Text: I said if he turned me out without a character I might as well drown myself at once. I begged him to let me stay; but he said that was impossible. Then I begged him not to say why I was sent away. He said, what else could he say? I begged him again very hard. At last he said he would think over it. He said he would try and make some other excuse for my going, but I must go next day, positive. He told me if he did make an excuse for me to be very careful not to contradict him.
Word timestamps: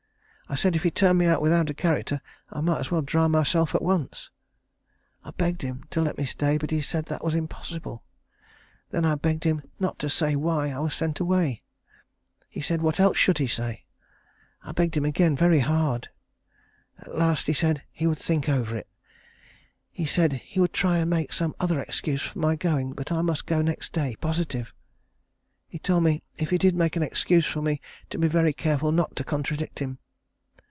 I 0.49 0.55
said 0.55 0.75
if 0.75 0.83
he 0.83 0.91
turned 0.91 1.17
me 1.17 1.27
out 1.27 1.41
without 1.41 1.69
a 1.69 1.73
character 1.73 2.19
I 2.49 2.59
might 2.59 2.81
as 2.81 2.91
well 2.91 3.01
drown 3.01 3.31
myself 3.31 3.73
at 3.73 3.81
once. 3.81 4.29
I 5.23 5.31
begged 5.31 5.61
him 5.61 5.85
to 5.91 6.01
let 6.01 6.17
me 6.17 6.25
stay; 6.25 6.57
but 6.57 6.71
he 6.71 6.81
said 6.81 7.05
that 7.05 7.23
was 7.23 7.33
impossible. 7.35 8.03
Then 8.89 9.05
I 9.05 9.15
begged 9.15 9.45
him 9.45 9.61
not 9.79 9.97
to 9.99 10.09
say 10.09 10.35
why 10.35 10.67
I 10.71 10.79
was 10.79 10.93
sent 10.93 11.21
away. 11.21 11.63
He 12.49 12.59
said, 12.59 12.81
what 12.81 12.99
else 12.99 13.23
could 13.23 13.37
he 13.37 13.47
say? 13.47 13.85
I 14.61 14.73
begged 14.73 14.97
him 14.97 15.05
again 15.05 15.37
very 15.37 15.61
hard. 15.61 16.09
At 16.99 17.17
last 17.17 17.47
he 17.47 17.53
said 17.53 17.83
he 17.89 18.05
would 18.05 18.19
think 18.19 18.49
over 18.49 18.75
it. 18.75 18.89
He 19.89 20.05
said 20.05 20.33
he 20.33 20.59
would 20.59 20.73
try 20.73 20.97
and 20.97 21.09
make 21.09 21.31
some 21.31 21.55
other 21.61 21.79
excuse 21.79 22.23
for 22.23 22.39
my 22.39 22.57
going, 22.57 22.91
but 22.91 23.09
I 23.09 23.21
must 23.21 23.45
go 23.45 23.61
next 23.61 23.93
day, 23.93 24.17
positive. 24.19 24.73
He 25.69 25.79
told 25.79 26.03
me 26.03 26.23
if 26.35 26.49
he 26.49 26.57
did 26.57 26.75
make 26.75 26.97
an 26.97 27.03
excuse 27.03 27.45
for 27.45 27.61
me 27.61 27.79
to 28.09 28.17
be 28.17 28.27
very 28.27 28.51
careful 28.51 28.91
not 28.91 29.15
to 29.15 29.23
contradict 29.23 29.79
him. 29.79 29.99